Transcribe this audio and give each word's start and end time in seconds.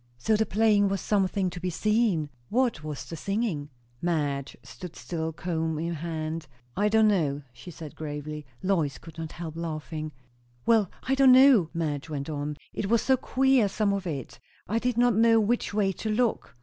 "So 0.17 0.35
the 0.35 0.47
playing 0.47 0.87
was 0.89 0.99
something 0.99 1.51
to 1.51 1.59
be 1.59 1.69
seen. 1.69 2.31
What 2.49 2.83
was 2.83 3.05
the 3.05 3.15
singing?" 3.15 3.69
Madge 4.01 4.57
stood 4.63 4.95
still, 4.95 5.31
comb 5.31 5.77
in 5.77 5.93
hand. 5.93 6.47
"I 6.75 6.89
don't 6.89 7.07
know!" 7.07 7.43
she 7.53 7.69
said 7.69 7.95
gravely. 7.95 8.43
Lois 8.63 8.97
could 8.97 9.19
not 9.19 9.33
help 9.33 9.55
laughing. 9.55 10.11
"Well, 10.65 10.89
I 11.03 11.13
don't," 11.13 11.69
Madge 11.75 12.09
went 12.09 12.31
on. 12.31 12.57
"It 12.73 12.89
was 12.89 13.03
so 13.03 13.15
queer, 13.15 13.67
some 13.69 13.93
of 13.93 14.07
it, 14.07 14.39
I 14.67 14.79
did 14.79 14.97
not 14.97 15.13
know 15.13 15.39
which 15.39 15.71
way 15.71 15.91
to 15.91 16.09
look. 16.09 16.55